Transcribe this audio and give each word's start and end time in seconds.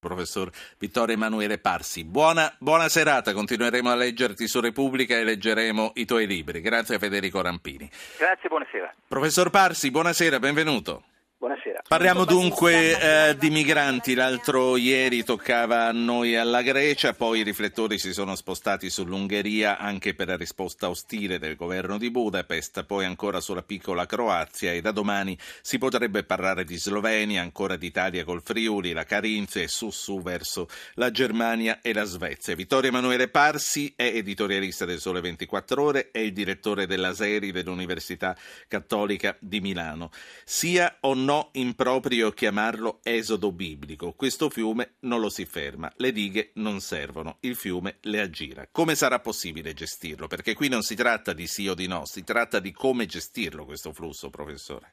Professor 0.00 0.50
Vittorio 0.78 1.14
Emanuele 1.14 1.58
Parsi. 1.58 2.04
Buona, 2.04 2.52
buona 2.58 2.88
serata, 2.88 3.32
continueremo 3.32 3.90
a 3.90 3.94
leggerti 3.94 4.48
su 4.48 4.58
Repubblica 4.60 5.14
e 5.16 5.24
leggeremo 5.24 5.92
i 5.96 6.06
tuoi 6.06 6.26
libri. 6.26 6.60
Grazie 6.62 6.96
a 6.96 6.98
Federico 6.98 7.40
Rampini. 7.42 7.88
Grazie, 8.18 8.48
buonasera. 8.48 8.92
Professor 9.06 9.50
Parsi, 9.50 9.90
buonasera, 9.90 10.38
benvenuto. 10.38 11.04
Buonasera. 11.36 11.69
Parliamo 11.90 12.24
dunque 12.24 13.30
eh, 13.30 13.36
di 13.36 13.50
migranti. 13.50 14.14
L'altro 14.14 14.76
ieri 14.76 15.24
toccava 15.24 15.88
a 15.88 15.90
noi 15.90 16.36
alla 16.36 16.62
Grecia, 16.62 17.14
poi 17.14 17.40
i 17.40 17.42
riflettori 17.42 17.98
si 17.98 18.12
sono 18.12 18.36
spostati 18.36 18.88
sull'Ungheria 18.88 19.76
anche 19.76 20.14
per 20.14 20.28
la 20.28 20.36
risposta 20.36 20.88
ostile 20.88 21.40
del 21.40 21.56
governo 21.56 21.98
di 21.98 22.08
Budapest, 22.12 22.84
poi 22.84 23.06
ancora 23.06 23.40
sulla 23.40 23.64
piccola 23.64 24.06
Croazia 24.06 24.72
e 24.72 24.80
da 24.80 24.92
domani 24.92 25.36
si 25.62 25.78
potrebbe 25.78 26.22
parlare 26.22 26.62
di 26.62 26.76
Slovenia, 26.76 27.42
ancora 27.42 27.74
d'Italia 27.74 28.22
col 28.22 28.42
Friuli, 28.44 28.92
la 28.92 29.02
Carinzia 29.02 29.60
e 29.60 29.66
su 29.66 29.90
su 29.90 30.22
verso 30.22 30.68
la 30.94 31.10
Germania 31.10 31.80
e 31.82 31.92
la 31.92 32.04
Svezia. 32.04 32.54
Vittorio 32.54 32.90
Emanuele 32.90 33.26
Parsi 33.26 33.92
è 33.96 34.04
editorialista 34.04 34.84
del 34.84 35.00
Sole 35.00 35.20
24 35.20 35.82
Ore 35.82 36.10
e 36.12 36.22
il 36.22 36.32
direttore 36.32 36.86
della 36.86 37.12
Seri 37.14 37.50
dell'Università 37.50 38.36
Cattolica 38.68 39.36
di 39.40 39.60
Milano. 39.60 40.12
Sia 40.44 40.98
o 41.00 41.14
no 41.14 41.30
no 41.30 41.50
improprio 41.80 42.28
chiamarlo 42.28 42.98
esodo 43.02 43.52
biblico. 43.52 44.12
Questo 44.12 44.50
fiume 44.50 44.96
non 45.00 45.18
lo 45.18 45.30
si 45.30 45.46
ferma, 45.46 45.90
le 45.96 46.12
dighe 46.12 46.50
non 46.56 46.78
servono, 46.80 47.38
il 47.40 47.56
fiume 47.56 47.96
le 48.02 48.20
aggira. 48.20 48.66
Come 48.70 48.94
sarà 48.94 49.18
possibile 49.18 49.72
gestirlo? 49.72 50.26
Perché 50.26 50.52
qui 50.52 50.68
non 50.68 50.82
si 50.82 50.94
tratta 50.94 51.32
di 51.32 51.46
sì 51.46 51.68
o 51.68 51.74
di 51.74 51.88
no, 51.88 52.04
si 52.04 52.22
tratta 52.22 52.60
di 52.60 52.70
come 52.70 53.06
gestirlo 53.06 53.64
questo 53.64 53.94
flusso, 53.94 54.28
professore. 54.28 54.92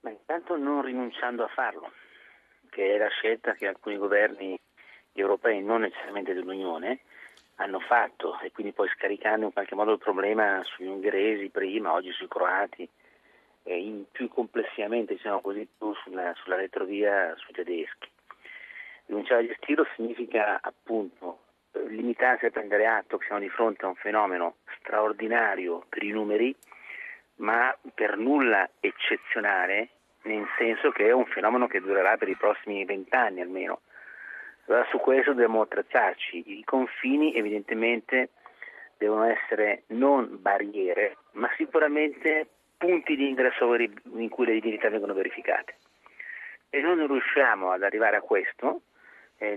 Ma 0.00 0.08
intanto 0.08 0.56
non 0.56 0.80
rinunciando 0.80 1.44
a 1.44 1.48
farlo, 1.48 1.92
che 2.70 2.94
è 2.94 2.96
la 2.96 3.10
scelta 3.10 3.52
che 3.52 3.66
alcuni 3.66 3.98
governi 3.98 4.58
europei, 5.12 5.62
non 5.62 5.82
necessariamente 5.82 6.32
dell'Unione, 6.32 7.00
hanno 7.56 7.80
fatto 7.80 8.40
e 8.40 8.50
quindi 8.50 8.72
poi 8.72 8.88
scaricando 8.96 9.44
in 9.44 9.52
qualche 9.52 9.74
modo 9.74 9.92
il 9.92 9.98
problema 9.98 10.62
sugli 10.64 10.86
ungheresi 10.86 11.50
prima, 11.50 11.92
oggi 11.92 12.12
sui 12.12 12.28
croati 12.28 12.88
in 13.64 14.04
più 14.10 14.28
complessivamente, 14.28 15.14
diciamo 15.14 15.40
così, 15.40 15.66
sulla, 16.02 16.32
sulla 16.34 16.56
retrovia 16.56 17.34
sui 17.36 17.52
tedeschi. 17.52 18.10
Rinunciare 19.06 19.44
a 19.44 19.46
gestirlo 19.46 19.86
significa 19.94 20.58
appunto 20.60 21.40
limitarsi 21.88 22.46
a 22.46 22.50
prendere 22.50 22.86
atto 22.86 23.16
che 23.18 23.26
siamo 23.26 23.40
di 23.40 23.48
fronte 23.48 23.84
a 23.84 23.88
un 23.88 23.94
fenomeno 23.94 24.56
straordinario 24.78 25.84
per 25.88 26.02
i 26.02 26.10
numeri, 26.10 26.54
ma 27.36 27.76
per 27.94 28.16
nulla 28.16 28.68
eccezionale, 28.80 29.88
nel 30.22 30.46
senso 30.58 30.90
che 30.90 31.08
è 31.08 31.12
un 31.12 31.26
fenomeno 31.26 31.66
che 31.66 31.80
durerà 31.80 32.16
per 32.16 32.28
i 32.28 32.36
prossimi 32.36 32.84
vent'anni 32.84 33.40
almeno. 33.40 33.80
Allora 34.66 34.86
su 34.90 34.98
questo 34.98 35.32
dobbiamo 35.32 35.62
attrezzarci. 35.62 36.58
I 36.58 36.64
confini 36.64 37.34
evidentemente 37.34 38.30
devono 38.96 39.24
essere 39.24 39.82
non 39.88 40.40
barriere, 40.40 41.16
ma 41.32 41.50
sicuramente 41.56 42.48
punti 42.82 43.14
di 43.14 43.28
ingresso 43.28 43.72
in 43.76 44.28
cui 44.28 44.44
le 44.44 44.56
identità 44.56 44.90
vengono 44.90 45.14
verificate. 45.14 45.76
E 46.68 46.80
non 46.80 47.06
riusciamo 47.06 47.70
ad 47.70 47.84
arrivare 47.84 48.16
a 48.16 48.20
questo, 48.20 48.82
eh, 49.38 49.56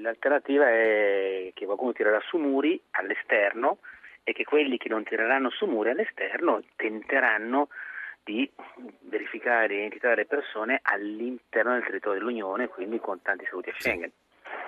l'alternativa 0.00 0.68
è 0.68 1.52
che 1.54 1.66
qualcuno 1.66 1.92
tirerà 1.92 2.18
su 2.26 2.36
muri 2.36 2.80
all'esterno 2.92 3.78
e 4.24 4.32
che 4.32 4.42
quelli 4.42 4.76
che 4.76 4.88
non 4.88 5.04
tireranno 5.04 5.50
su 5.50 5.66
muri 5.66 5.90
all'esterno 5.90 6.64
tenteranno 6.74 7.68
di 8.24 8.50
verificare 9.02 9.68
l'identità 9.68 10.08
delle 10.08 10.26
persone 10.26 10.80
all'interno 10.82 11.74
del 11.74 11.84
territorio 11.84 12.18
dell'Unione, 12.18 12.66
quindi 12.66 12.98
con 12.98 13.22
tanti 13.22 13.44
saluti 13.44 13.70
a 13.70 13.74
Schengen. 13.78 14.10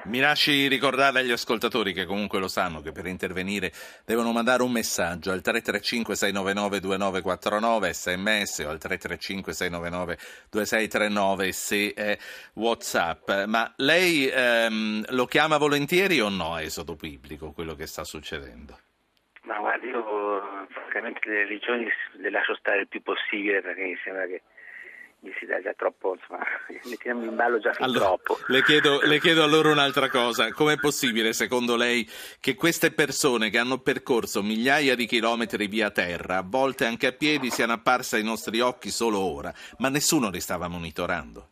Mi 0.06 0.20
lasci 0.20 0.68
ricordare 0.68 1.18
agli 1.18 1.32
ascoltatori 1.32 1.92
che 1.92 2.04
comunque 2.04 2.38
lo 2.38 2.46
sanno 2.46 2.80
che 2.80 2.92
per 2.92 3.06
intervenire 3.06 3.72
devono 4.04 4.30
mandare 4.30 4.62
un 4.62 4.70
messaggio 4.70 5.32
al 5.32 5.42
335-699-2949 5.44 7.90
sms 7.90 8.58
o 8.60 8.68
al 8.68 8.78
335-699-2639 8.80 11.48
se 11.48 11.92
è 11.92 12.16
Whatsapp. 12.54 13.46
Ma 13.46 13.74
lei 13.78 14.30
ehm, 14.32 15.06
lo 15.08 15.26
chiama 15.26 15.56
volentieri 15.56 16.20
o 16.20 16.28
no 16.28 16.56
esodo 16.56 16.94
biblico 16.94 17.50
quello 17.50 17.74
che 17.74 17.88
sta 17.88 18.04
succedendo? 18.04 18.78
Ma 19.42 19.58
guardi, 19.58 19.88
io 19.88 20.68
francamente 20.70 21.18
le 21.24 21.38
religioni 21.38 21.88
le 22.12 22.30
lascio 22.30 22.54
stare 22.54 22.82
il 22.82 22.88
più 22.88 23.02
possibile 23.02 23.60
perché 23.60 23.82
mi 23.82 23.98
sembra 24.04 24.24
che 24.26 24.42
si 25.38 25.46
dà 25.46 25.60
già 25.60 25.72
troppo, 25.74 26.14
insomma, 26.14 26.44
mettiamo 26.88 27.24
in 27.24 27.34
ballo 27.34 27.58
già 27.58 27.72
fin 27.72 27.84
allora, 27.84 28.04
troppo. 28.04 28.38
Le 28.48 28.62
chiedo, 28.62 29.00
le 29.02 29.18
chiedo 29.18 29.42
allora 29.42 29.70
un'altra 29.70 30.08
cosa, 30.08 30.52
com'è 30.52 30.76
possibile 30.76 31.32
secondo 31.32 31.76
lei 31.76 32.08
che 32.40 32.54
queste 32.54 32.92
persone 32.92 33.50
che 33.50 33.58
hanno 33.58 33.78
percorso 33.78 34.42
migliaia 34.42 34.94
di 34.94 35.06
chilometri 35.06 35.66
via 35.66 35.90
terra, 35.90 36.38
a 36.38 36.44
volte 36.44 36.84
anche 36.84 37.06
a 37.06 37.12
piedi, 37.12 37.50
siano 37.50 37.72
apparse 37.72 38.16
ai 38.16 38.24
nostri 38.24 38.60
occhi 38.60 38.90
solo 38.90 39.18
ora, 39.18 39.52
ma 39.78 39.88
nessuno 39.88 40.30
li 40.30 40.40
stava 40.40 40.68
monitorando? 40.68 41.50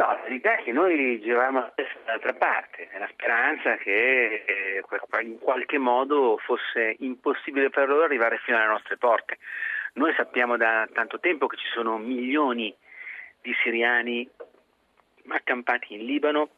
No, 0.00 0.06
la 0.06 0.20
verità 0.22 0.56
è 0.56 0.62
che 0.62 0.72
noi 0.72 1.20
giravamo 1.20 1.72
dall'altra 2.06 2.32
parte, 2.32 2.88
nella 2.90 3.08
speranza 3.12 3.76
che 3.76 4.44
eh, 4.46 4.82
in 5.22 5.38
qualche 5.38 5.76
modo 5.76 6.38
fosse 6.38 6.96
impossibile 7.00 7.68
per 7.68 7.86
loro 7.86 8.04
arrivare 8.04 8.38
fino 8.38 8.56
alle 8.56 8.66
nostre 8.66 8.96
porte. 8.96 9.36
Noi 9.94 10.14
sappiamo 10.14 10.56
da 10.56 10.88
tanto 10.92 11.18
tempo 11.18 11.46
che 11.46 11.56
ci 11.56 11.66
sono 11.72 11.98
milioni 11.98 12.74
di 13.40 13.52
siriani 13.62 14.28
accampati 15.28 15.94
in 15.94 16.04
Libano, 16.04 16.50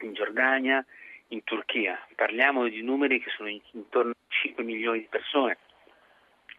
in 0.00 0.12
Giordania, 0.12 0.84
in 1.28 1.42
Turchia. 1.44 1.98
Parliamo 2.14 2.68
di 2.68 2.82
numeri 2.82 3.20
che 3.20 3.30
sono 3.30 3.48
intorno 3.48 4.10
a 4.12 4.14
5 4.28 4.62
milioni 4.62 5.00
di 5.00 5.08
persone. 5.08 5.58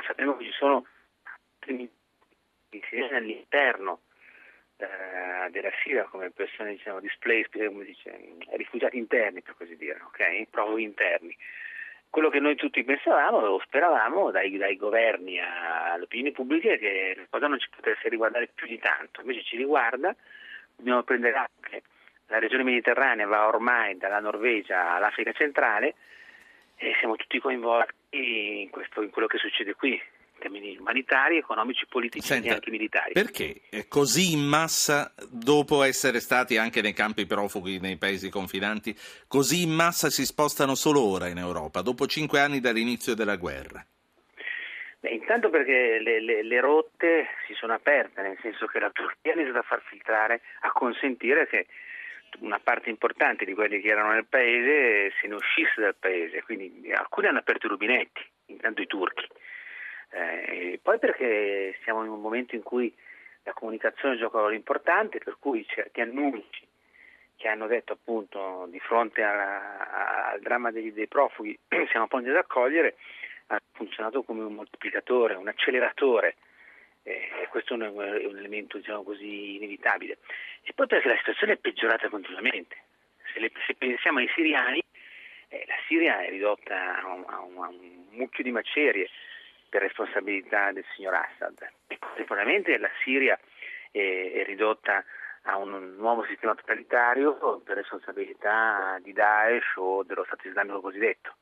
Sappiamo 0.06 0.36
che 0.38 0.46
ci 0.46 0.52
sono 0.52 0.86
siriani 1.64 3.16
all'interno 3.16 4.02
eh, 4.78 5.50
della 5.52 5.72
Siria 5.84 6.03
come 6.06 6.31
persone 6.31 6.72
diciamo, 6.72 7.00
displaced, 7.00 7.66
come 7.66 7.85
dice, 7.85 8.35
rifugiati 8.52 8.97
interni 8.97 9.41
per 9.41 9.56
così 9.56 9.78
dire, 9.78 10.02
ok? 10.02 10.47
Proprio 10.50 10.78
interni 10.78 11.35
quello 12.13 12.29
che 12.29 12.40
noi 12.40 12.56
tutti 12.56 12.84
pensavamo 12.84 13.38
o 13.38 13.59
speravamo 13.62 14.29
dai, 14.29 14.56
dai 14.56 14.75
governi 14.75 15.40
all'opinione 15.40 16.29
pubblica 16.29 16.72
è 16.72 16.78
che 16.78 17.16
la 17.18 17.25
cosa 17.28 17.47
non 17.47 17.57
ci 17.57 17.68
potesse 17.75 18.07
riguardare 18.07 18.51
più 18.53 18.68
di 18.68 18.78
tanto, 18.78 19.22
invece 19.22 19.41
ci 19.41 19.57
riguarda, 19.57 20.16
dobbiamo 20.75 21.02
prendere 21.02 21.35
atto 21.35 21.68
che 21.68 21.81
la 22.28 22.38
regione 22.38 22.62
mediterranea 22.62 23.25
va 23.25 23.47
ormai 23.47 23.97
dalla 23.97 24.19
Norvegia 24.19 24.94
all'Africa 24.94 25.31
centrale 25.31 25.96
e 26.75 26.94
siamo 27.00 27.16
tutti 27.16 27.40
coinvolti 27.40 28.62
in, 28.62 28.69
questo, 28.69 29.02
in 29.02 29.09
quello 29.09 29.28
che 29.28 29.40
succede 29.40 29.73
qui 29.73 30.00
termini 30.43 30.75
umanitari, 30.77 31.37
economici, 31.37 31.85
politici 31.87 32.27
Senta, 32.27 32.49
e 32.49 32.51
anche 32.51 32.69
militari. 32.69 33.13
Perché 33.13 33.61
così 33.87 34.33
in 34.33 34.41
massa, 34.41 35.13
dopo 35.29 35.83
essere 35.83 36.19
stati 36.19 36.57
anche 36.57 36.81
nei 36.81 36.93
campi 36.93 37.25
profughi 37.25 37.79
nei 37.79 37.97
paesi 37.97 38.29
confinanti, 38.29 38.93
così 39.27 39.63
in 39.63 39.71
massa 39.71 40.09
si 40.09 40.25
spostano 40.25 40.75
solo 40.75 41.01
ora 41.01 41.27
in 41.27 41.37
Europa, 41.37 41.81
dopo 41.81 42.05
cinque 42.07 42.41
anni 42.41 42.59
dall'inizio 42.59 43.15
della 43.15 43.37
guerra? 43.37 43.85
Beh, 44.99 45.09
intanto 45.09 45.49
perché 45.49 45.99
le, 45.99 46.21
le, 46.21 46.43
le, 46.43 46.59
rotte 46.59 47.27
si 47.47 47.53
sono 47.53 47.73
aperte, 47.73 48.21
nel 48.21 48.37
senso 48.41 48.67
che 48.67 48.79
la 48.79 48.89
Turchia 48.89 49.31
ha 49.31 49.35
iniziato 49.35 49.59
a 49.59 49.63
far 49.63 49.81
filtrare, 49.85 50.41
a 50.61 50.72
consentire 50.72 51.47
che 51.47 51.67
una 52.39 52.59
parte 52.59 52.89
importante 52.89 53.46
di 53.46 53.53
quelli 53.53 53.79
che 53.79 53.89
erano 53.89 54.11
nel 54.11 54.25
paese 54.25 55.13
se 55.22 55.28
ne 55.28 55.35
uscisse 55.35 55.81
dal 55.81 55.96
paese, 55.96 56.41
quindi 56.43 56.91
alcuni 56.91 57.28
hanno 57.28 57.39
aperto 57.39 57.67
i 57.67 57.69
rubinetti, 57.69 58.22
intanto 58.47 58.81
i 58.81 58.87
turchi. 58.87 59.28
Eh, 60.13 60.79
poi 60.81 60.99
perché 60.99 61.75
siamo 61.83 62.03
in 62.03 62.09
un 62.09 62.21
momento 62.21 62.55
in 62.55 62.61
cui 62.61 62.93
la 63.43 63.53
comunicazione 63.53 64.17
gioca 64.17 64.37
un 64.37 64.43
ruolo 64.43 64.55
importante, 64.55 65.19
per 65.19 65.37
cui 65.39 65.65
certi 65.67 66.01
annunci 66.01 66.65
che 67.35 67.47
hanno 67.47 67.67
detto 67.67 67.93
appunto 67.93 68.67
di 68.69 68.79
fronte 68.79 69.23
alla, 69.23 70.31
al 70.31 70.39
dramma 70.39 70.71
dei, 70.71 70.93
dei 70.93 71.07
profughi 71.07 71.57
siamo 71.89 72.07
pronti 72.07 72.29
ad 72.29 72.35
accogliere, 72.35 72.95
ha 73.47 73.59
funzionato 73.71 74.23
come 74.23 74.43
un 74.43 74.53
moltiplicatore, 74.53 75.33
un 75.33 75.47
acceleratore 75.47 76.35
eh, 77.03 77.47
questo 77.49 77.73
è 77.73 77.87
un, 77.87 77.99
è 77.99 78.25
un 78.25 78.37
elemento 78.37 78.77
diciamo 78.77 79.03
così 79.03 79.55
inevitabile. 79.55 80.19
E 80.63 80.73
poi 80.73 80.87
perché 80.87 81.07
la 81.09 81.17
situazione 81.17 81.53
è 81.53 81.57
peggiorata 81.57 82.07
continuamente. 82.09 82.77
Se, 83.33 83.39
le, 83.39 83.51
se 83.67 83.75
pensiamo 83.75 84.19
ai 84.19 84.29
siriani, 84.33 84.81
eh, 85.49 85.65
la 85.67 85.75
Siria 85.87 86.21
è 86.21 86.29
ridotta 86.29 87.01
a 87.01 87.13
un, 87.13 87.23
a 87.27 87.41
un, 87.41 87.63
a 87.63 87.67
un 87.67 88.05
mucchio 88.11 88.43
di 88.43 88.51
macerie, 88.51 89.09
per 89.73 89.81
responsabilità 89.81 90.72
del 90.72 90.85
signor 90.93 91.16
Assad. 91.16 91.67
E 91.87 91.97
contemporaneamente 91.97 92.78
la 92.78 92.91
Siria 93.03 93.40
è, 93.90 94.31
è 94.35 94.43
ridotta 94.46 95.03
a 95.46 95.58
un 95.58 95.96
nuovo 95.97 96.23
sistema 96.25 96.53
totalitario 96.53 97.59
per 97.66 97.78
responsabilità 97.78 98.99
di 99.02 99.14
Daesh 99.14 99.75
o 99.78 100.03
dello 100.03 100.25
Stato 100.25 100.47
islamico 100.47 100.79
cosiddetto. 100.79 101.37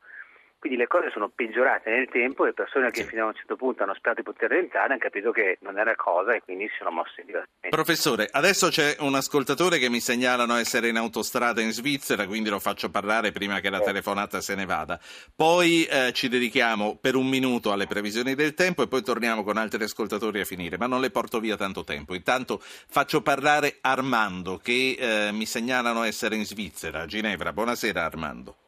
Quindi 0.62 0.78
le 0.78 0.86
cose 0.86 1.10
sono 1.10 1.28
peggiorate 1.28 1.90
nel 1.90 2.08
tempo 2.08 2.44
e 2.44 2.46
le 2.46 2.52
persone 2.52 2.92
che 2.92 3.02
fino 3.02 3.24
a 3.24 3.26
un 3.26 3.34
certo 3.34 3.56
punto 3.56 3.82
hanno 3.82 3.94
sperato 3.94 4.20
di 4.20 4.26
poter 4.30 4.52
entrare 4.52 4.92
hanno 4.92 4.98
capito 5.00 5.32
che 5.32 5.58
non 5.62 5.76
era 5.76 5.96
cosa 5.96 6.36
e 6.36 6.40
quindi 6.40 6.68
si 6.68 6.74
sono 6.78 6.92
mosse 6.92 7.24
diversamente. 7.26 7.68
Professore, 7.68 8.28
adesso 8.30 8.68
c'è 8.68 8.94
un 9.00 9.16
ascoltatore 9.16 9.78
che 9.78 9.88
mi 9.88 9.98
segnalano 9.98 10.54
essere 10.54 10.86
in 10.86 10.98
autostrada 10.98 11.60
in 11.60 11.72
Svizzera, 11.72 12.28
quindi 12.28 12.48
lo 12.48 12.60
faccio 12.60 12.90
parlare 12.90 13.32
prima 13.32 13.58
che 13.58 13.70
la 13.70 13.80
telefonata 13.80 14.40
se 14.40 14.54
ne 14.54 14.64
vada. 14.64 15.00
Poi 15.34 15.82
eh, 15.82 16.12
ci 16.12 16.28
dedichiamo 16.28 16.96
per 16.96 17.16
un 17.16 17.26
minuto 17.26 17.72
alle 17.72 17.88
previsioni 17.88 18.36
del 18.36 18.54
tempo 18.54 18.84
e 18.84 18.86
poi 18.86 19.02
torniamo 19.02 19.42
con 19.42 19.56
altri 19.56 19.82
ascoltatori 19.82 20.38
a 20.38 20.44
finire, 20.44 20.78
ma 20.78 20.86
non 20.86 21.00
le 21.00 21.10
porto 21.10 21.40
via 21.40 21.56
tanto 21.56 21.82
tempo. 21.82 22.14
Intanto 22.14 22.60
faccio 22.60 23.20
parlare 23.20 23.78
Armando 23.80 24.58
che 24.58 24.96
eh, 24.96 25.32
mi 25.32 25.44
segnalano 25.44 26.04
essere 26.04 26.36
in 26.36 26.44
Svizzera, 26.44 27.00
a 27.00 27.06
Ginevra. 27.06 27.52
Buonasera 27.52 28.04
Armando. 28.04 28.61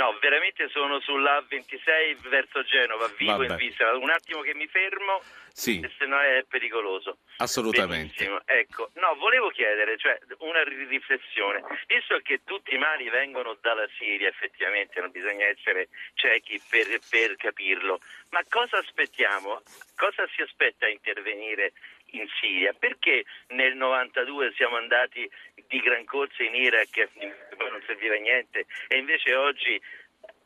No, 0.00 0.16
veramente 0.18 0.66
sono 0.70 0.98
sulla 1.00 1.44
26 1.46 2.14
verso 2.30 2.62
Genova, 2.62 3.06
vivo 3.18 3.32
Vabbè. 3.32 3.52
in 3.52 3.58
Svizzera. 3.58 3.94
Un 3.98 4.08
attimo 4.08 4.40
che 4.40 4.54
mi 4.54 4.66
fermo, 4.66 5.20
Sì, 5.52 5.86
se 5.98 6.06
no 6.06 6.18
è 6.18 6.42
pericoloso. 6.48 7.18
assolutamente. 7.36 8.14
Benissimo. 8.24 8.40
Ecco, 8.46 8.88
no, 8.94 9.14
volevo 9.16 9.50
chiedere, 9.50 9.98
cioè, 9.98 10.18
una 10.38 10.62
ri- 10.64 10.86
riflessione. 10.86 11.62
Visto 11.86 12.18
che 12.22 12.40
tutti 12.46 12.72
i 12.74 12.78
mali 12.78 13.10
vengono 13.10 13.58
dalla 13.60 13.86
Siria, 13.98 14.28
effettivamente 14.28 14.98
non 15.00 15.10
bisogna 15.10 15.44
essere 15.44 15.88
ciechi 16.14 16.58
per, 16.70 16.86
per 17.10 17.36
capirlo, 17.36 18.00
ma 18.30 18.40
cosa 18.48 18.78
aspettiamo? 18.78 19.60
Cosa 19.96 20.26
si 20.34 20.40
aspetta 20.40 20.86
a 20.86 20.88
intervenire 20.88 21.72
in 22.12 22.26
Siria? 22.40 22.72
Perché 22.72 23.24
nel 23.48 23.76
92 23.76 24.52
siamo 24.56 24.76
andati 24.76 25.28
di 25.66 25.80
gran 25.80 26.04
corsa 26.04 26.42
in 26.42 26.54
Iraq 26.54 26.96
e 26.96 27.08
poi 27.56 27.70
non 27.70 27.82
serviva 27.86 28.14
a 28.14 28.18
niente 28.18 28.66
e 28.88 28.98
invece 28.98 29.34
oggi 29.34 29.80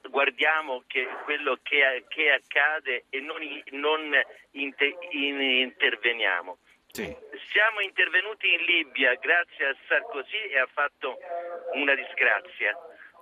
guardiamo 0.09 0.85
che 0.87 1.07
quello 1.25 1.59
che, 1.63 2.05
che 2.09 2.31
accade 2.31 3.05
e 3.11 3.21
non, 3.21 3.39
non 3.71 4.13
inte- 4.53 4.97
in- 5.11 5.41
interveniamo. 5.41 6.59
Sì. 6.89 7.05
Siamo 7.51 7.81
intervenuti 7.81 8.53
in 8.53 8.61
Libia 8.63 9.15
grazie 9.15 9.67
a 9.67 9.77
Sarkozy 9.89 10.49
e 10.51 10.59
ha 10.59 10.69
fatto 10.73 11.19
una 11.73 11.95
disgrazia, 11.95 12.77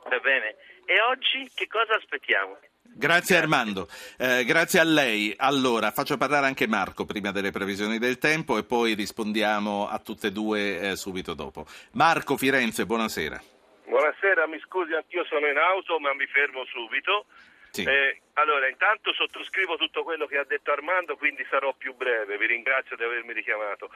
va 0.04 0.18
bene? 0.18 0.56
E 0.84 1.00
oggi 1.00 1.50
che 1.54 1.66
cosa 1.68 1.94
aspettiamo? 1.94 2.58
Grazie 2.84 3.36
Armando, 3.36 3.88
Eh, 4.18 4.44
grazie 4.44 4.78
a 4.78 4.84
lei. 4.84 5.34
Allora, 5.36 5.90
faccio 5.90 6.16
parlare 6.16 6.46
anche 6.46 6.66
Marco 6.68 7.04
prima 7.04 7.32
delle 7.32 7.50
previsioni 7.50 7.98
del 7.98 8.18
tempo 8.18 8.58
e 8.58 8.64
poi 8.64 8.94
rispondiamo 8.94 9.88
a 9.88 9.98
tutte 9.98 10.28
e 10.28 10.32
due 10.32 10.78
eh, 10.78 10.96
subito 10.96 11.34
dopo. 11.34 11.66
Marco 11.92 12.36
Firenze, 12.36 12.84
buonasera. 12.84 13.40
Buonasera, 13.86 14.46
mi 14.46 14.60
scusi, 14.60 14.92
anch'io 14.92 15.24
sono 15.24 15.46
in 15.48 15.56
auto, 15.56 15.98
ma 15.98 16.14
mi 16.14 16.26
fermo 16.26 16.64
subito. 16.66 17.26
Sì. 17.70 17.84
Eh, 17.84 18.20
allora, 18.34 18.68
intanto 18.68 19.12
sottoscrivo 19.14 19.76
tutto 19.76 20.02
quello 20.02 20.26
che 20.26 20.36
ha 20.36 20.44
detto 20.44 20.72
Armando, 20.72 21.16
quindi 21.16 21.44
sarò 21.48 21.72
più 21.72 21.94
breve. 21.94 22.36
Vi 22.36 22.46
ringrazio 22.46 22.96
di 22.96 23.02
avermi 23.02 23.32
richiamato. 23.32 23.90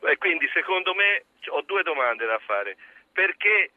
E 0.00 0.18
quindi, 0.18 0.48
secondo 0.52 0.94
me, 0.94 1.24
ho 1.48 1.62
due 1.62 1.82
domande 1.82 2.26
da 2.26 2.38
fare. 2.44 2.76
Perché 3.12 3.70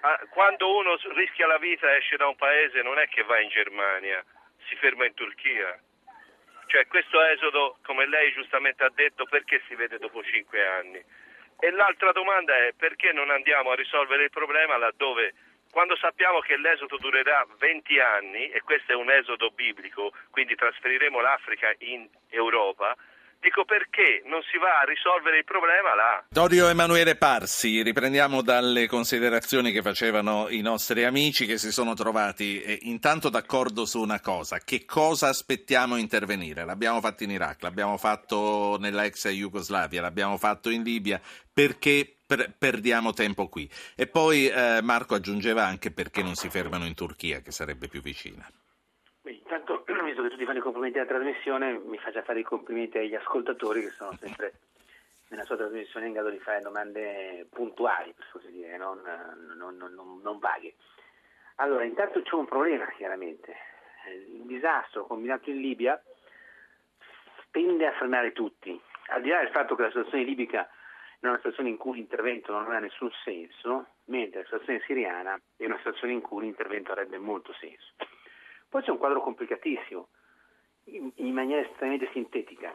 ah, 0.00 0.20
quando 0.30 0.76
uno 0.76 0.96
rischia 1.14 1.46
la 1.46 1.58
vita 1.58 1.90
e 1.90 1.96
esce 1.96 2.16
da 2.16 2.28
un 2.28 2.36
paese 2.36 2.82
non 2.82 2.98
è 2.98 3.08
che 3.08 3.22
va 3.24 3.40
in 3.40 3.48
Germania, 3.48 4.24
si 4.68 4.76
ferma 4.76 5.06
in 5.06 5.14
Turchia? 5.14 5.78
Cioè, 6.66 6.86
questo 6.86 7.20
esodo, 7.24 7.78
come 7.82 8.06
lei 8.06 8.32
giustamente 8.32 8.84
ha 8.84 8.92
detto, 8.94 9.24
perché 9.24 9.60
si 9.66 9.74
vede 9.74 9.98
dopo 9.98 10.22
cinque 10.22 10.64
anni? 10.64 11.02
E 11.58 11.70
l'altra 11.72 12.12
domanda 12.12 12.56
è 12.56 12.72
perché 12.76 13.12
non 13.12 13.28
andiamo 13.28 13.72
a 13.72 13.74
risolvere 13.74 14.22
il 14.22 14.30
problema 14.30 14.76
laddove, 14.76 15.34
quando 15.72 15.96
sappiamo 15.96 16.38
che 16.38 16.56
l'esodo 16.56 16.96
durerà 16.96 17.44
20 17.58 17.98
anni, 17.98 18.50
e 18.50 18.60
questo 18.62 18.92
è 18.92 18.94
un 18.94 19.10
esodo 19.10 19.50
biblico, 19.50 20.12
quindi 20.30 20.54
trasferiremo 20.54 21.20
l'Africa 21.20 21.74
in 21.78 22.08
Europa, 22.28 22.96
dico 23.40 23.64
perché 23.64 24.22
non 24.26 24.42
si 24.50 24.58
va 24.58 24.80
a 24.80 24.84
risolvere 24.84 25.38
il 25.38 25.44
problema 25.44 25.94
là? 25.94 26.24
Dorio 26.28 26.68
Emanuele 26.68 27.16
Parsi, 27.16 27.82
riprendiamo 27.82 28.42
dalle 28.42 28.86
considerazioni 28.86 29.72
che 29.72 29.82
facevano 29.82 30.48
i 30.48 30.60
nostri 30.60 31.04
amici 31.04 31.46
che 31.46 31.58
si 31.58 31.72
sono 31.72 31.94
trovati 31.94 32.60
eh, 32.62 32.78
intanto 32.82 33.28
d'accordo 33.30 33.86
su 33.86 34.00
una 34.00 34.20
cosa, 34.20 34.58
che 34.58 34.84
cosa 34.84 35.28
aspettiamo 35.28 35.96
intervenire? 35.96 36.64
L'abbiamo 36.64 37.00
fatto 37.00 37.24
in 37.24 37.30
Iraq, 37.30 37.62
l'abbiamo 37.62 37.96
fatto 37.96 38.76
nella 38.78 39.04
ex 39.04 39.28
Jugoslavia, 39.28 40.02
l'abbiamo 40.02 40.36
fatto 40.36 40.68
in 40.70 40.82
Libia, 40.82 41.20
perché 41.52 42.14
per- 42.26 42.52
perdiamo 42.56 43.12
tempo 43.12 43.48
qui? 43.48 43.68
E 43.96 44.06
poi 44.06 44.48
eh, 44.48 44.80
Marco 44.82 45.14
aggiungeva 45.14 45.64
anche 45.64 45.90
perché 45.90 46.22
non 46.22 46.34
si 46.34 46.48
fermano 46.48 46.84
in 46.84 46.94
Turchia, 46.94 47.40
che 47.40 47.50
sarebbe 47.50 47.88
più 47.88 48.00
vicina. 48.00 48.48
Intanto, 49.50 49.82
visto 50.04 50.22
che 50.22 50.28
tu 50.30 50.36
ti 50.36 50.44
fai 50.44 50.56
i 50.56 50.60
complimenti 50.60 50.98
alla 50.98 51.08
trasmissione, 51.08 51.72
mi 51.84 51.98
faccia 51.98 52.22
fare 52.22 52.38
i 52.38 52.44
complimenti 52.44 52.98
agli 52.98 53.16
ascoltatori 53.16 53.80
che 53.80 53.90
sono 53.90 54.12
sempre 54.12 54.52
nella 55.28 55.42
sua 55.44 55.56
trasmissione 55.56 56.06
in 56.06 56.12
grado 56.12 56.30
di 56.30 56.38
fare 56.38 56.60
domande 56.60 57.46
puntuali, 57.50 58.12
per 58.12 58.26
così 58.30 58.50
dire, 58.52 58.76
non, 58.76 59.00
non- 59.56 59.76
non- 59.76 59.92
non- 59.94 60.20
non 60.22 60.38
vaghe. 60.38 60.74
Allora, 61.56 61.82
intanto 61.84 62.22
c'è 62.22 62.34
un 62.34 62.46
problema, 62.46 62.86
chiaramente. 62.96 63.54
Eh, 64.06 64.14
Il 64.14 64.42
disastro 64.46 65.04
combinato 65.06 65.50
in 65.50 65.60
Libia 65.60 66.00
tende 67.50 67.86
a 67.86 67.92
fermare 67.92 68.32
tutti. 68.32 68.80
Al 69.08 69.22
di 69.22 69.30
là 69.30 69.38
del 69.40 69.50
fatto 69.50 69.74
che 69.74 69.82
la 69.82 69.88
situazione 69.88 70.22
libica 70.24 70.68
è 71.18 71.26
una 71.26 71.36
situazione 71.36 71.68
in 71.70 71.76
cui 71.76 71.96
l'intervento 71.96 72.52
non 72.52 72.70
ha 72.70 72.78
nessun 72.78 73.10
senso, 73.24 73.86
mentre 74.04 74.38
la 74.40 74.44
situazione 74.44 74.80
siriana 74.86 75.40
è 75.56 75.64
una 75.64 75.76
situazione 75.78 76.12
in 76.12 76.20
cui 76.20 76.42
l'intervento 76.42 76.92
avrebbe 76.92 77.18
molto 77.18 77.52
senso. 77.54 77.92
Poi 78.70 78.82
c'è 78.82 78.90
un 78.90 78.98
quadro 78.98 79.20
complicatissimo, 79.20 80.08
in, 80.84 81.10
in 81.16 81.34
maniera 81.34 81.66
estremamente 81.66 82.08
sintetica. 82.12 82.72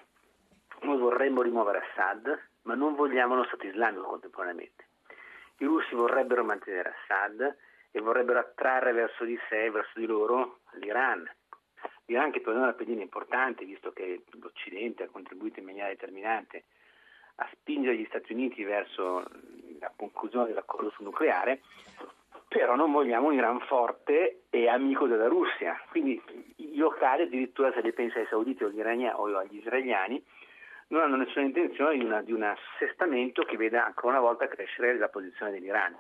Noi 0.82 0.98
vorremmo 0.98 1.42
rimuovere 1.42 1.86
Assad, 1.90 2.50
ma 2.64 2.76
non 2.76 2.96
vogliamo 2.96 3.34
lo 3.34 3.46
Stato 3.46 3.66
islamico 3.66 4.04
contemporaneamente. 4.04 4.90
I 5.60 5.66
russi 5.66 5.96
vorrebbero 5.96 6.44
mantenere 6.44 6.94
Assad 6.94 7.58
e 7.92 8.02
vorrebbero 8.02 8.40
attrarre 8.40 8.92
verso 8.92 9.24
di 9.24 9.40
sé, 9.48 9.72
verso 9.72 9.98
di 9.98 10.06
loro, 10.06 10.60
l'Iran. 10.74 11.26
L'Iran 12.08 12.32
che 12.32 12.42
per 12.42 12.52
noi 12.52 12.64
è 12.64 12.66
una 12.66 12.74
pedina 12.74 13.02
importante, 13.02 13.64
visto 13.64 13.94
che 13.94 14.26
l'Occidente 14.42 15.04
ha 15.04 15.10
contribuito 15.10 15.60
in 15.60 15.66
maniera 15.66 15.88
determinante 15.88 16.66
a 17.36 17.50
spingere 17.54 17.96
gli 17.96 18.06
Stati 18.10 18.34
Uniti 18.34 18.66
verso 18.66 19.26
la 19.80 19.92
conclusione 19.96 20.48
dell'accordo 20.48 20.90
sul 20.90 21.06
nucleare, 21.06 21.62
però 22.56 22.76
non 22.76 22.94
vogliamo 22.94 23.28
un 23.28 23.34
Iran 23.34 23.60
forte 23.60 24.44
e 24.50 24.70
amico 24.70 25.08
della 25.08 25.28
Russia. 25.28 25.78
Quindi 25.90 26.22
i 26.56 26.78
locali, 26.78 27.24
addirittura 27.24 27.74
se 27.74 27.82
li 27.82 27.92
pensa 27.92 28.20
ai 28.20 28.28
sauditi 28.28 28.64
o 28.64 28.68
agli, 28.68 28.78
irania- 28.78 29.20
o 29.20 29.26
agli 29.38 29.58
israeliani, 29.58 30.24
non 30.88 31.02
hanno 31.02 31.18
nessuna 31.18 31.44
intenzione 31.44 31.98
di, 31.98 32.06
una- 32.06 32.22
di 32.22 32.32
un 32.32 32.44
assestamento 32.44 33.44
che 33.44 33.58
veda 33.58 33.86
ancora 33.86 34.14
una 34.14 34.26
volta 34.26 34.48
crescere 34.48 34.98
la 34.98 35.10
posizione 35.10 35.52
dell'Iran. 35.52 35.98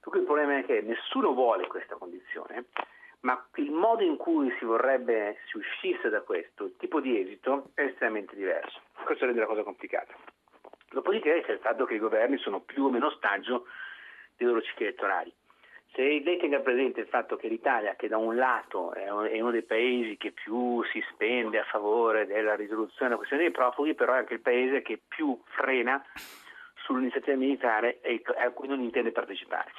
Per 0.00 0.10
cui 0.10 0.18
il 0.18 0.26
problema 0.26 0.58
è 0.58 0.66
che 0.66 0.82
nessuno 0.82 1.32
vuole 1.32 1.66
questa 1.66 1.94
condizione, 1.94 2.66
ma 3.20 3.42
il 3.54 3.70
modo 3.70 4.02
in 4.02 4.18
cui 4.18 4.54
si 4.58 4.66
vorrebbe 4.66 5.38
si 5.46 5.56
uscisse 5.56 6.10
da 6.10 6.20
questo, 6.20 6.64
il 6.66 6.76
tipo 6.76 7.00
di 7.00 7.18
esito, 7.18 7.70
è 7.72 7.80
estremamente 7.84 8.36
diverso. 8.36 8.82
Questo 9.02 9.24
rende 9.24 9.40
la 9.40 9.46
cosa 9.46 9.62
complicata. 9.62 10.14
Dopodiché 10.90 11.42
c'è 11.46 11.52
il 11.52 11.60
fatto 11.60 11.86
che 11.86 11.94
i 11.94 11.98
governi 11.98 12.36
sono 12.36 12.60
più 12.60 12.84
o 12.84 12.90
meno 12.90 13.06
ostaggio 13.06 13.66
dei 14.36 14.46
loro 14.46 14.60
cicli 14.60 14.84
elettorali. 14.84 15.32
Se 15.96 16.02
lei 16.02 16.36
tenga 16.36 16.60
presente 16.60 17.00
il 17.00 17.06
fatto 17.06 17.36
che 17.36 17.48
l'Italia, 17.48 17.94
che 17.96 18.06
da 18.06 18.18
un 18.18 18.36
lato 18.36 18.92
è 18.92 19.10
un- 19.10 19.24
è 19.28 19.40
uno 19.40 19.50
dei 19.50 19.62
paesi 19.62 20.18
che 20.18 20.30
più 20.30 20.84
si 20.92 21.02
spende 21.10 21.58
a 21.58 21.64
favore 21.64 22.26
della 22.26 22.54
risoluzione 22.54 23.04
della 23.04 23.16
questione 23.16 23.44
dei 23.44 23.50
profughi, 23.50 23.94
però 23.94 24.12
è 24.12 24.18
anche 24.18 24.34
il 24.34 24.42
paese 24.42 24.82
che 24.82 25.00
più 25.08 25.40
frena 25.46 26.04
sull'iniziativa 26.84 27.34
militare 27.38 28.00
a 28.36 28.50
cui 28.50 28.68
non 28.68 28.80
intende 28.80 29.10
partecipare. 29.10 29.72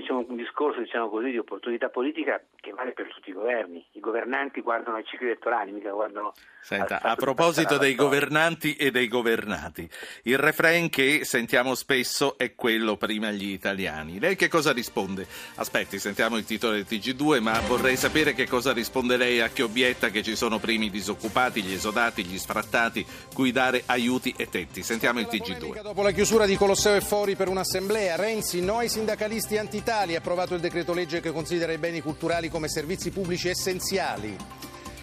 C'è 0.00 0.12
un 0.12 0.36
discorso, 0.36 0.80
diciamo 0.80 1.08
così, 1.08 1.30
di 1.30 1.38
opportunità 1.38 1.88
politica 1.88 2.42
che 2.56 2.72
vale 2.72 2.92
per 2.92 3.08
tutti 3.12 3.30
i 3.30 3.32
governi. 3.32 3.84
I 3.92 4.00
governanti 4.00 4.60
guardano 4.60 4.96
ai 4.96 5.04
cicli 5.04 5.26
elettorali, 5.26 5.72
mica 5.72 5.90
guardano 5.90 6.32
Senta, 6.64 7.02
a 7.02 7.14
proposito 7.14 7.76
dei 7.76 7.94
governanti 7.94 8.74
e 8.76 8.90
dei 8.90 9.06
governati, 9.06 9.86
il 10.22 10.38
refrain 10.38 10.88
che 10.88 11.22
sentiamo 11.26 11.74
spesso 11.74 12.38
è 12.38 12.54
quello 12.54 12.96
prima 12.96 13.30
gli 13.30 13.50
italiani. 13.50 14.18
Lei 14.18 14.34
che 14.34 14.48
cosa 14.48 14.72
risponde? 14.72 15.26
Aspetti, 15.56 15.98
sentiamo 15.98 16.38
il 16.38 16.46
titolo 16.46 16.72
del 16.72 16.86
TG2, 16.88 17.42
ma 17.42 17.60
vorrei 17.60 17.96
sapere 17.96 18.32
che 18.32 18.48
cosa 18.48 18.72
risponde 18.72 19.18
lei 19.18 19.42
a 19.42 19.48
chi 19.48 19.60
obietta 19.60 20.08
che 20.08 20.22
ci 20.22 20.34
sono 20.34 20.58
primi 20.58 20.88
disoccupati, 20.88 21.62
gli 21.62 21.74
esodati, 21.74 22.24
gli 22.24 22.38
sfrattati, 22.38 23.04
cui 23.34 23.52
dare 23.52 23.82
aiuti 23.84 24.34
e 24.34 24.48
tetti. 24.48 24.82
Sentiamo 24.82 25.20
il 25.20 25.26
TG2. 25.30 25.82
Dopo 25.82 26.00
la 26.00 26.12
chiusura 26.12 26.46
di 26.46 26.56
Colosseo 26.56 26.94
e 26.94 27.02
Fori 27.02 27.36
per 27.36 27.48
un'assemblea, 27.48 28.16
Renzi, 28.16 28.62
no 28.62 28.78
ai 28.78 28.88
sindacalisti 28.88 29.58
anti-Italia, 29.84 30.16
ha 30.16 30.20
approvato 30.20 30.54
il 30.54 30.60
decreto 30.60 30.94
legge 30.94 31.20
che 31.20 31.30
considera 31.30 31.70
i 31.72 31.78
beni 31.78 32.00
culturali 32.00 32.48
come 32.48 32.68
servizi 32.68 33.10
pubblici 33.10 33.48
essenziali. 33.50 34.34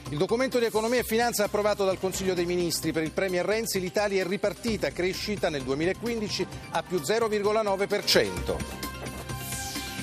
Il 0.10 0.18
documento 0.18 0.58
di 0.58 0.66
economia 0.66 1.00
e 1.00 1.04
finanza 1.04 1.44
approvato 1.44 1.86
dal 1.86 2.00
Consiglio 2.00 2.34
dei 2.34 2.46
Ministri 2.46 2.92
per 2.92 3.04
il 3.04 3.12
Premier 3.12 3.46
Renzi, 3.46 3.80
l'Italia 3.80 4.24
è 4.24 4.28
ripartita, 4.28 4.90
crescita 4.90 5.50
nel 5.50 5.62
2015 5.62 6.48
a 6.72 6.82
più 6.84 6.98
0,9%. 6.98 8.56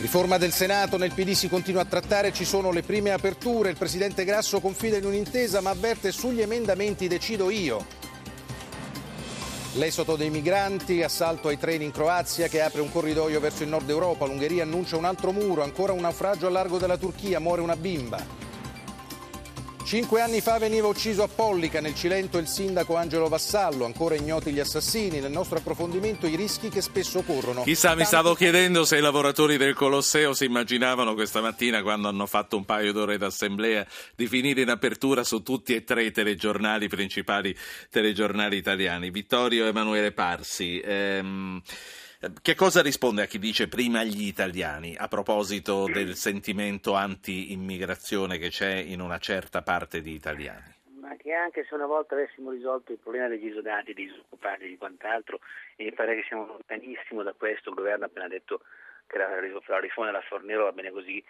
Riforma 0.00 0.38
del 0.38 0.52
Senato, 0.52 0.96
nel 0.96 1.12
PD 1.12 1.32
si 1.32 1.48
continua 1.48 1.82
a 1.82 1.86
trattare, 1.86 2.32
ci 2.32 2.44
sono 2.44 2.70
le 2.70 2.82
prime 2.82 3.10
aperture, 3.10 3.70
il 3.70 3.76
Presidente 3.76 4.24
Grasso 4.24 4.60
confida 4.60 4.96
in 4.96 5.04
un'intesa 5.04 5.60
ma 5.60 5.70
avverte 5.70 6.12
sugli 6.12 6.40
emendamenti 6.40 7.08
decido 7.08 7.50
io. 7.50 7.97
L'esodo 9.74 10.16
dei 10.16 10.30
migranti, 10.30 11.02
assalto 11.02 11.48
ai 11.48 11.58
treni 11.58 11.84
in 11.84 11.90
Croazia 11.90 12.48
che 12.48 12.62
apre 12.62 12.80
un 12.80 12.90
corridoio 12.90 13.38
verso 13.38 13.62
il 13.62 13.68
nord 13.68 13.88
Europa, 13.88 14.24
l'Ungheria 14.24 14.62
annuncia 14.62 14.96
un 14.96 15.04
altro 15.04 15.30
muro, 15.30 15.62
ancora 15.62 15.92
un 15.92 16.00
naufragio 16.00 16.46
a 16.46 16.50
largo 16.50 16.78
della 16.78 16.96
Turchia, 16.96 17.38
muore 17.38 17.60
una 17.60 17.76
bimba. 17.76 18.37
Cinque 19.88 20.20
anni 20.20 20.42
fa 20.42 20.58
veniva 20.58 20.86
ucciso 20.86 21.22
a 21.22 21.28
Pollica, 21.28 21.80
nel 21.80 21.94
Cilento, 21.94 22.36
il 22.36 22.46
sindaco 22.46 22.94
Angelo 22.94 23.26
Vassallo. 23.28 23.86
Ancora 23.86 24.16
ignoti 24.16 24.52
gli 24.52 24.60
assassini. 24.60 25.18
Nel 25.18 25.30
nostro 25.30 25.56
approfondimento 25.56 26.26
i 26.26 26.36
rischi 26.36 26.68
che 26.68 26.82
spesso 26.82 27.22
corrono. 27.22 27.62
Chissà, 27.62 27.94
mi 27.94 28.04
stavo 28.04 28.34
chiedendo 28.34 28.84
se 28.84 28.98
i 28.98 29.00
lavoratori 29.00 29.56
del 29.56 29.72
Colosseo 29.72 30.34
si 30.34 30.44
immaginavano 30.44 31.14
questa 31.14 31.40
mattina, 31.40 31.80
quando 31.80 32.08
hanno 32.08 32.26
fatto 32.26 32.58
un 32.58 32.66
paio 32.66 32.92
d'ore 32.92 33.16
d'assemblea, 33.16 33.86
di 34.14 34.26
finire 34.26 34.60
in 34.60 34.68
apertura 34.68 35.24
su 35.24 35.42
tutti 35.42 35.74
e 35.74 35.84
tre 35.84 36.04
i 36.04 36.12
telegiornali, 36.12 36.86
principali 36.86 37.56
telegiornali 37.88 38.58
italiani. 38.58 39.08
Vittorio 39.08 39.64
Emanuele 39.64 40.12
Parsi. 40.12 40.82
Ehm... 40.84 41.62
Che 42.18 42.56
cosa 42.56 42.82
risponde 42.82 43.22
a 43.22 43.26
chi 43.26 43.38
dice 43.38 43.68
prima 43.68 44.02
gli 44.02 44.26
italiani 44.26 44.96
a 44.98 45.06
proposito 45.06 45.84
del 45.84 46.16
sentimento 46.16 46.94
anti-immigrazione 46.94 48.38
che 48.38 48.48
c'è 48.48 48.74
in 48.74 49.00
una 49.00 49.18
certa 49.18 49.62
parte 49.62 50.00
di 50.00 50.14
italiani? 50.14 50.74
Ma 50.98 51.14
che 51.14 51.32
anche 51.32 51.64
se 51.68 51.76
una 51.76 51.86
volta 51.86 52.16
avessimo 52.16 52.50
risolto 52.50 52.90
il 52.90 52.98
problema 52.98 53.28
degli 53.28 53.46
esodati, 53.46 53.94
dei 53.94 54.06
disoccupati 54.06 54.64
e 54.64 54.66
di 54.66 54.76
quant'altro, 54.76 55.38
e 55.76 55.84
mi 55.84 55.92
pare 55.92 56.16
che 56.16 56.24
siamo 56.26 56.44
lontanissimo 56.44 57.22
da 57.22 57.34
questo, 57.34 57.68
il 57.68 57.76
governo 57.76 58.06
ha 58.06 58.08
appena 58.08 58.26
detto 58.26 58.62
che 59.06 59.16
la, 59.16 59.38
riforma 59.38 60.10
della 60.10 60.22
Fornero 60.22 60.64
va 60.64 60.72
bene 60.72 60.90
così 60.90 61.22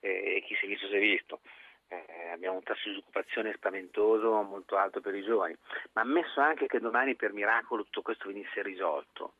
eh, 0.00 0.36
e 0.36 0.44
chi 0.46 0.54
si 0.54 0.64
è 0.64 0.68
visto 0.68 0.86
si 0.86 0.94
è 0.94 1.00
visto. 1.00 1.40
Eh, 1.88 2.30
abbiamo 2.32 2.56
un 2.56 2.62
tasso 2.62 2.88
di 2.88 2.94
disoccupazione 2.94 3.52
spaventoso, 3.52 4.40
molto 4.40 4.78
alto 4.78 5.02
per 5.02 5.14
i 5.14 5.22
giovani, 5.22 5.54
ma 5.92 6.00
ammesso 6.00 6.40
anche 6.40 6.66
che 6.66 6.80
domani 6.80 7.14
per 7.14 7.34
miracolo 7.34 7.82
tutto 7.84 8.00
questo 8.00 8.28
venisse 8.28 8.62
risolto, 8.62 9.34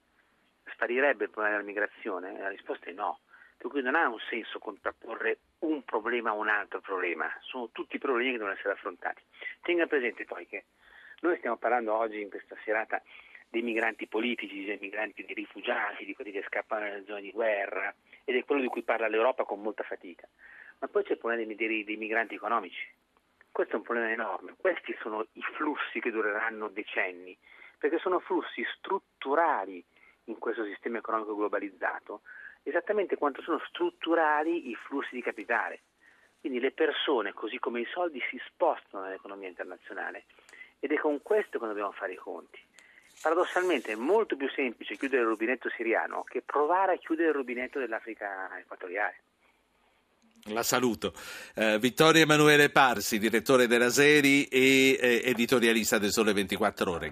sparirebbe 0.72 1.24
il 1.24 1.30
problema 1.30 1.56
della 1.56 1.68
migrazione? 1.68 2.38
La 2.38 2.48
risposta 2.48 2.86
è 2.86 2.92
no. 2.92 3.20
Per 3.56 3.70
cui 3.70 3.82
non 3.82 3.94
ha 3.94 4.08
un 4.08 4.18
senso 4.30 4.58
contrapporre 4.58 5.38
un 5.60 5.84
problema 5.84 6.30
a 6.30 6.34
un 6.34 6.48
altro 6.48 6.80
problema, 6.80 7.30
sono 7.40 7.68
tutti 7.70 7.98
problemi 7.98 8.30
che 8.30 8.38
devono 8.38 8.54
essere 8.54 8.72
affrontati. 8.72 9.22
Tenga 9.60 9.86
presente 9.86 10.24
poi 10.24 10.46
che 10.46 10.64
noi 11.20 11.36
stiamo 11.36 11.58
parlando 11.58 11.94
oggi 11.94 12.20
in 12.20 12.30
questa 12.30 12.56
serata 12.64 13.02
dei 13.50 13.62
migranti 13.62 14.06
politici, 14.06 14.64
dei 14.64 14.78
migranti, 14.80 15.24
dei 15.24 15.34
rifugiati, 15.34 16.06
di 16.06 16.14
quelli 16.14 16.30
che 16.30 16.44
scappano 16.46 16.88
dalle 16.88 17.04
zone 17.04 17.20
di 17.20 17.32
guerra 17.32 17.92
ed 18.24 18.36
è 18.36 18.44
quello 18.44 18.62
di 18.62 18.68
cui 18.68 18.82
parla 18.82 19.08
l'Europa 19.08 19.44
con 19.44 19.60
molta 19.60 19.82
fatica. 19.82 20.26
Ma 20.78 20.88
poi 20.88 21.02
c'è 21.02 21.12
il 21.12 21.18
problema 21.18 21.44
dei, 21.44 21.84
dei, 21.84 21.96
migranti 21.96 22.36
economici. 22.36 22.88
Questo 23.50 23.74
è 23.74 23.76
un 23.76 23.82
problema 23.82 24.10
enorme. 24.10 24.54
Questi 24.56 24.96
sono 25.00 25.26
i 25.32 25.42
flussi 25.54 26.00
che 26.00 26.10
dureranno 26.10 26.68
decenni, 26.68 27.36
perché 27.76 27.98
sono 27.98 28.20
flussi 28.20 28.64
strutturali 28.76 29.84
in 30.30 30.38
questo 30.38 30.64
sistema 30.64 30.98
economico 30.98 31.36
globalizzato 31.36 32.22
esattamente 32.62 33.16
quanto 33.16 33.42
sono 33.42 33.60
strutturali 33.68 34.70
i 34.70 34.74
flussi 34.74 35.14
di 35.14 35.22
capitale. 35.22 35.80
Quindi 36.40 36.60
le 36.60 36.72
persone, 36.72 37.32
così 37.32 37.58
come 37.58 37.80
i 37.80 37.88
soldi, 37.92 38.20
si 38.30 38.40
spostano 38.46 39.04
nell'economia 39.04 39.48
internazionale 39.48 40.24
ed 40.78 40.92
è 40.92 40.98
con 40.98 41.20
questo 41.22 41.58
che 41.58 41.66
dobbiamo 41.66 41.92
fare 41.92 42.12
i 42.12 42.16
conti. 42.16 42.58
Paradossalmente 43.20 43.92
è 43.92 43.96
molto 43.96 44.36
più 44.36 44.48
semplice 44.48 44.96
chiudere 44.96 45.22
il 45.22 45.28
rubinetto 45.28 45.68
siriano 45.76 46.22
che 46.22 46.40
provare 46.40 46.94
a 46.94 46.96
chiudere 46.96 47.28
il 47.28 47.34
rubinetto 47.34 47.78
dell'Africa 47.78 48.58
equatoriale. 48.58 49.20
La 50.44 50.62
saluto. 50.62 51.12
Uh, 51.54 51.78
Vittorio 51.78 52.22
Emanuele 52.22 52.70
Parsi, 52.70 53.18
direttore 53.18 53.66
della 53.66 53.90
Seri 53.90 54.46
e 54.46 54.96
eh, 54.98 55.22
editorialista 55.26 55.98
del 55.98 56.10
Sole 56.10 56.32
24 56.32 56.90
Ore. 56.90 57.08